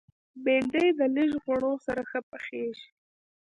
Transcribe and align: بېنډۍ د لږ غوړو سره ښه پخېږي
بېنډۍ 0.43 0.87
د 0.99 1.01
لږ 1.15 1.31
غوړو 1.43 1.71
سره 1.85 2.01
ښه 2.09 2.19
پخېږي 2.29 2.87